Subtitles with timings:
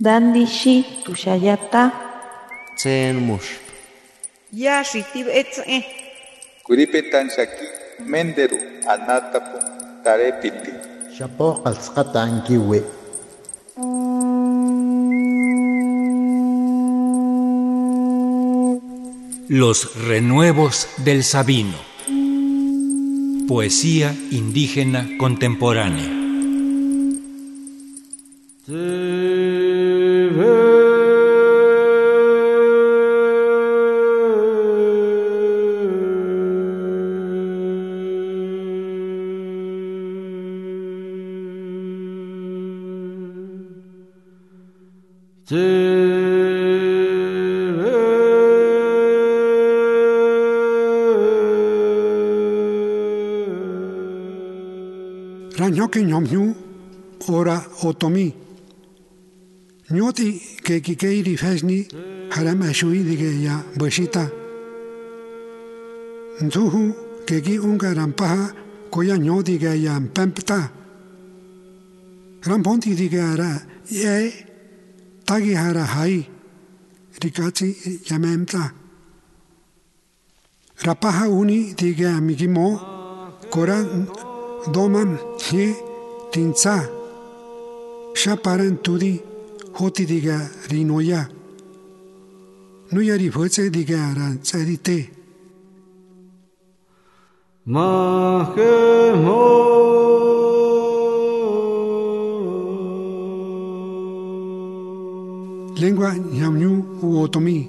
[0.00, 1.92] Dandishi tushayata.
[2.76, 3.62] Tsen mush.
[4.52, 5.86] Ya shitib etze.
[6.66, 7.66] Kuripetan shaki
[8.02, 8.58] menderu
[8.90, 9.58] anatapu
[10.02, 10.72] tarepiti.
[11.14, 12.82] Shapo alzqata ankiwe.
[19.48, 21.78] Los renuevos del Sabino.
[23.46, 26.23] Poesía indígena contemporánea.
[55.58, 56.54] Ranyoke nyomnyu
[57.28, 58.34] ora otomi.
[59.90, 61.88] Nyoti ke kikeiri fesni
[62.30, 64.30] haram ashui dige ya bashita.
[66.40, 66.94] Ntuhu
[67.26, 68.48] ke ki unga rampaha
[68.90, 70.70] koya nyoti ge ya pempta.
[72.46, 74.53] Ramponti dige ara ye
[75.26, 76.26] tagi hara hai
[77.22, 77.68] rikatsi
[78.10, 78.72] yamemta.
[80.86, 82.66] Rapaha uni dige amigimo
[83.50, 83.78] kora
[84.74, 85.74] domam he
[86.32, 86.76] tinsa
[88.14, 89.12] shaparan tudi
[89.78, 90.38] hoti diga
[90.70, 91.20] rinoya
[92.92, 94.98] nuyari photse diga ran tsarite
[105.76, 106.72] lengua nyamnyu
[107.02, 107.68] uotomi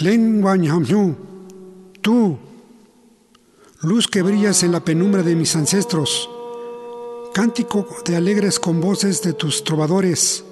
[0.00, 1.14] lengua nyamnyu
[2.02, 2.38] tú
[3.82, 6.30] luz que brillas en la penumbra de mis ancestros,
[7.34, 10.44] cántico de alegres con voces de tus trovadores,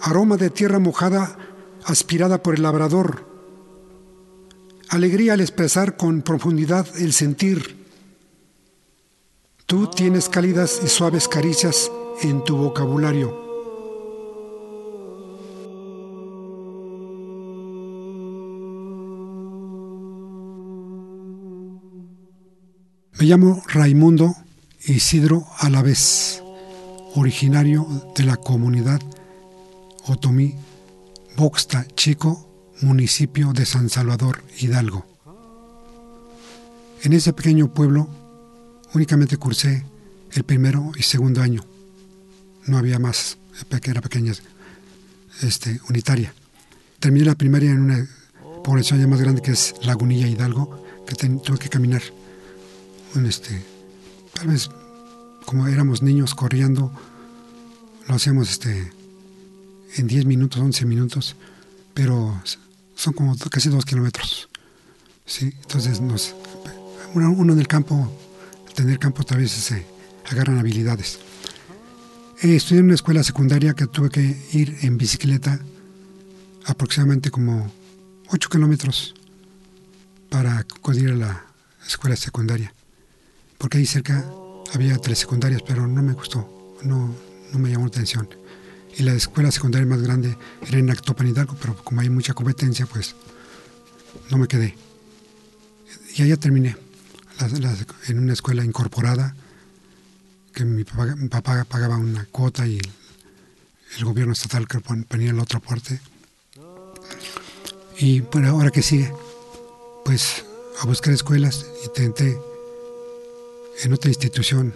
[0.00, 1.36] aroma de tierra mojada
[1.84, 3.24] aspirada por el labrador,
[4.88, 7.77] alegría al expresar con profundidad el sentir.
[9.68, 11.92] Tú tienes cálidas y suaves caricias
[12.22, 13.38] en tu vocabulario.
[23.20, 24.34] Me llamo Raimundo
[24.86, 26.42] Isidro Alavés,
[27.14, 27.86] originario
[28.16, 29.02] de la comunidad
[30.06, 30.54] Otomí,
[31.36, 32.48] Boxta Chico,
[32.80, 35.04] municipio de San Salvador, Hidalgo.
[37.02, 38.08] En ese pequeño pueblo
[38.94, 39.84] únicamente cursé
[40.32, 41.64] el primero y segundo año.
[42.66, 43.38] No había más,
[43.84, 44.32] era pequeña,
[45.42, 46.34] este, unitaria.
[47.00, 48.08] Terminé la primaria en una
[48.64, 52.02] población ya más grande que es Lagunilla Hidalgo, que tuve que caminar
[53.26, 53.62] este,
[54.34, 54.70] tal vez
[55.44, 56.92] como éramos niños corriendo,
[58.06, 58.92] lo hacíamos este,
[59.96, 61.36] en 10 minutos, 11 minutos,
[61.94, 62.40] pero
[62.94, 64.48] son como casi dos kilómetros.
[65.24, 65.52] ¿sí?
[65.62, 66.00] Entonces,
[67.14, 68.12] uno, en el campo,
[68.82, 69.84] tener campo, tal vez se
[70.30, 71.18] agarran habilidades.
[72.42, 75.58] Eh, estudié en una escuela secundaria que tuve que ir en bicicleta
[76.64, 77.70] aproximadamente como
[78.28, 79.14] 8 kilómetros
[80.28, 81.44] para acudir a la
[81.86, 82.72] escuela secundaria
[83.58, 84.24] porque ahí cerca
[84.72, 87.14] había tres secundarias, pero no me gustó, no,
[87.52, 88.28] no me llamó la atención.
[88.96, 92.86] Y la escuela secundaria más grande era en Actopan Hidalgo, pero como hay mucha competencia,
[92.86, 93.14] pues
[94.30, 94.76] no me quedé.
[96.16, 96.76] Y allá terminé,
[98.08, 99.34] en una escuela incorporada,
[100.52, 102.80] que mi papá, pagaba una cuota y
[103.96, 106.00] el, gobierno estatal que ponía la otra parte.
[107.98, 109.12] Y bueno, ahora que sigue,
[110.04, 110.44] pues
[110.80, 112.38] a buscar escuelas y intenté
[113.82, 114.74] en otra institución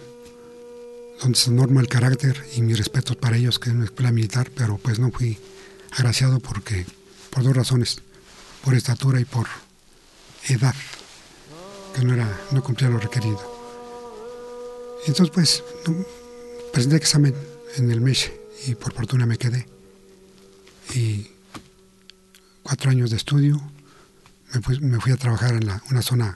[1.21, 4.51] donde se norma el carácter y mis respetos para ellos, que es una escuela militar,
[4.55, 5.37] pero pues no fui
[5.91, 6.85] agraciado porque,
[7.29, 8.01] por dos razones,
[8.63, 9.47] por estatura y por
[10.47, 10.75] edad,
[11.93, 13.39] que no, era, no cumplía lo requerido.
[15.05, 15.63] Entonces pues
[16.71, 17.35] presenté examen
[17.75, 18.31] en el MESH
[18.67, 19.67] y por fortuna me quedé.
[20.93, 21.27] Y
[22.61, 23.61] cuatro años de estudio,
[24.53, 26.33] me fui, me fui a trabajar en la, una zona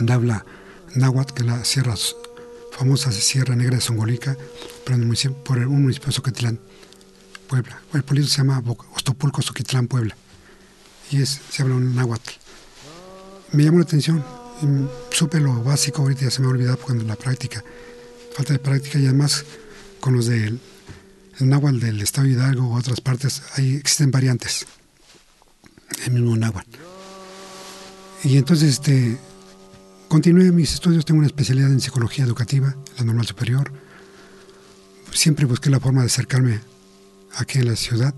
[0.00, 0.44] de habla
[0.94, 1.94] náhuatl, que es la sierra
[2.72, 4.36] famosa Sierra Negra de Songolica,
[4.84, 6.60] pero en el municipio, por un municipio de Soquitlán,
[7.48, 7.80] Puebla.
[7.92, 8.62] El pueblito se llama
[8.94, 10.16] Ostopulco, Soquitlán, Puebla.
[11.10, 12.30] Y es, se habla un náhuatl.
[13.52, 14.41] Me llamó la atención, y
[15.10, 17.64] supe lo básico, ahorita ya se me ha olvidado cuando la práctica,
[18.34, 19.44] falta de práctica y además
[20.00, 20.60] con los del
[21.40, 24.66] el náhuatl del estado de Hidalgo u otras partes, ahí existen variantes,
[26.06, 26.78] el mismo náhuatl.
[28.24, 29.18] Y entonces, este,
[30.12, 33.72] Continué mis estudios, tengo una especialidad en psicología educativa, la normal superior.
[35.10, 36.60] Siempre busqué la forma de acercarme
[37.34, 38.14] aquí en la ciudad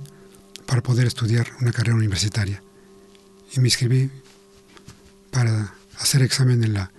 [0.67, 2.61] para poder estudiar una carrera universitaria.
[3.57, 4.11] Y me inscribí
[5.31, 6.91] para hacer examen en la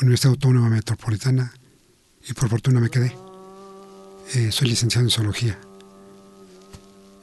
[0.00, 1.52] Universidad Autónoma Metropolitana
[2.28, 3.14] y por fortuna me quedé.
[4.34, 5.58] Eh, soy licenciado en zoología.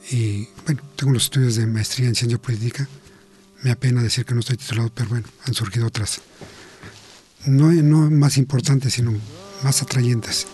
[0.10, 2.88] Y bueno, tengo los estudios de maestría en ciencia política.
[3.64, 6.22] Me apena decir que no estoy titulado, pero bueno, han surgido otras.
[7.46, 9.14] No, no más importantes, sino
[9.64, 10.48] más atrayentes.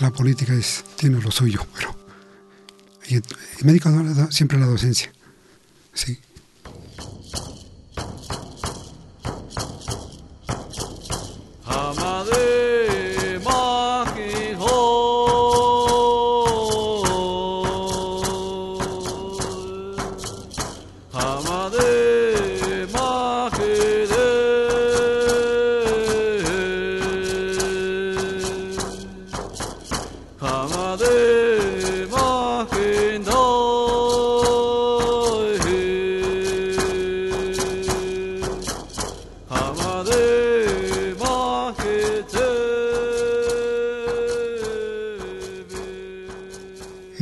[0.00, 2.02] La política es, tiene lo suyo, pero
[3.08, 3.14] y,
[3.64, 3.90] me dedico
[4.30, 5.12] siempre a la docencia.
[5.92, 6.18] Sí.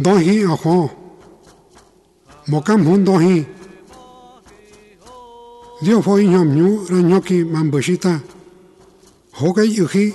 [0.04, 0.90] Dohi aho
[2.48, 3.44] mokam hun dohi
[5.82, 8.12] dio foi nyam nyu ranyoki mambashita
[9.40, 10.06] hogai yuhi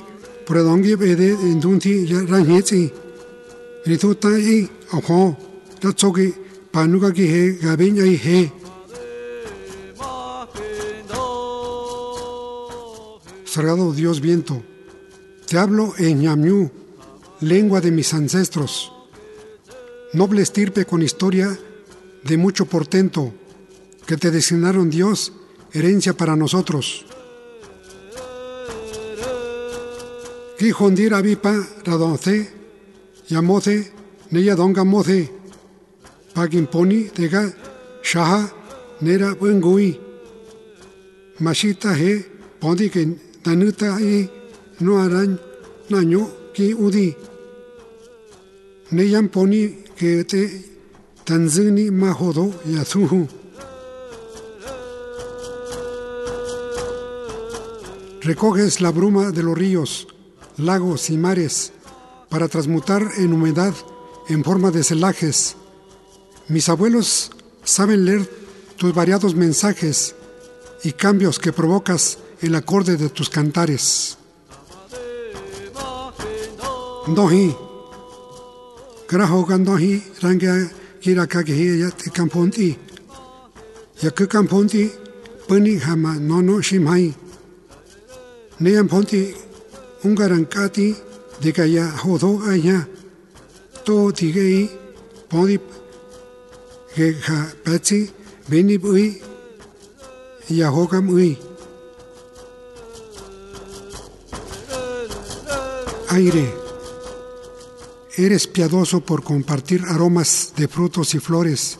[0.46, 1.94] pradongi bede indunti
[2.32, 2.82] ranyetsi
[3.88, 4.66] ritu tai
[4.98, 5.20] aho
[5.82, 6.28] tatsoki
[6.74, 8.40] panuka ki he gabin ai he
[13.56, 14.62] Sagrado Dios viento,
[15.48, 16.70] te hablo en Ñamñú,
[17.40, 18.92] lengua de mis ancestros
[20.14, 21.58] noble estirpe con historia
[22.24, 23.34] de mucho portento,
[24.06, 25.34] que te designaron Dios,
[25.74, 27.06] herencia para nosotros.
[30.58, 31.54] Quijondira vipa
[31.84, 32.50] radonce,
[33.28, 33.92] yamoce,
[34.32, 35.30] neya donga moce,
[36.34, 37.54] pagimponi tega,
[38.02, 38.52] shaha,
[39.02, 40.00] nera buengui,
[41.40, 42.26] mashita he,
[42.60, 44.30] pondi que danuta y
[44.80, 45.40] no harán
[45.90, 47.16] naño ki udi.
[48.92, 49.85] Neyan poni
[58.22, 60.08] Recoges la bruma de los ríos,
[60.58, 61.74] lagos y mares
[62.30, 63.74] para transmutar en humedad
[64.28, 65.56] en forma de celajes.
[66.48, 67.32] Mis abuelos
[67.64, 68.30] saben leer
[68.78, 70.16] tus variados mensajes
[70.84, 74.18] y cambios que provocas el acorde de tus cantares.
[79.08, 80.68] Grahogandohi ranga
[81.00, 82.76] kirakaki yat kamponti.
[84.02, 84.90] Yakukamponti
[85.48, 87.14] puning hama nono shimhai.
[88.60, 89.36] Neamponti
[90.04, 90.96] ungarankati
[91.40, 92.88] dekaya hodo aya.
[93.86, 94.70] To tigei
[95.30, 95.62] podip
[96.96, 98.10] geha petsi
[98.50, 99.22] benib ui
[100.50, 101.38] yahogam ui.
[106.10, 106.65] Aire.
[108.18, 111.80] Eres piadoso por compartir aromas de frutos y flores,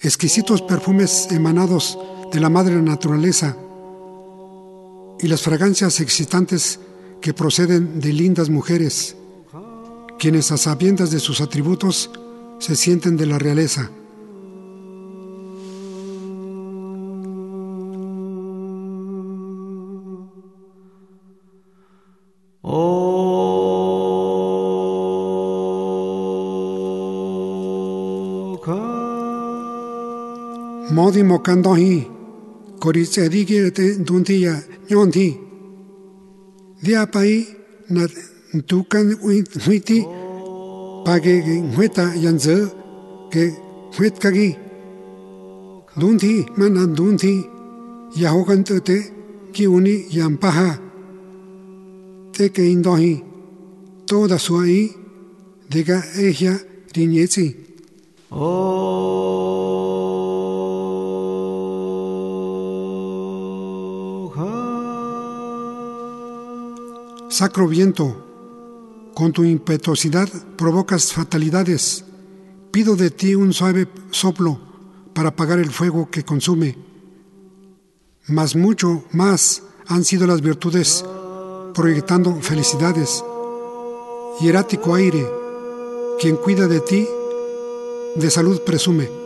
[0.00, 1.98] exquisitos perfumes emanados
[2.32, 3.54] de la madre naturaleza
[5.20, 6.80] y las fragancias excitantes
[7.20, 9.14] que proceden de lindas mujeres,
[10.18, 12.10] quienes a sabiendas de sus atributos
[12.58, 13.90] se sienten de la realeza.
[30.96, 31.92] Modi mokando hi
[32.82, 34.54] kori tsedi ki te dunti ya
[34.88, 35.26] nyonti
[36.84, 37.32] dia pai
[37.94, 38.02] na
[38.68, 39.06] tukan
[39.64, 39.98] huiti
[41.04, 41.34] page
[41.74, 42.56] hueta yanze
[43.32, 43.42] ke
[43.96, 44.48] huet kagi
[46.00, 47.34] dunti mana dunti
[48.20, 48.96] ya hokan te
[49.54, 50.70] ki uni yampaha
[52.34, 53.14] te ke indohi
[54.08, 54.80] toda suai
[55.72, 56.54] diga ella
[56.94, 57.46] riñetsi
[58.30, 59.25] oh
[67.38, 70.26] Sacro viento, con tu impetuosidad
[70.56, 72.02] provocas fatalidades.
[72.70, 74.58] Pido de ti un suave soplo
[75.12, 76.78] para apagar el fuego que consume.
[78.26, 81.04] Mas mucho más han sido las virtudes
[81.74, 83.22] proyectando felicidades.
[84.40, 85.28] Hierático aire,
[86.18, 87.06] quien cuida de ti,
[88.14, 89.25] de salud presume.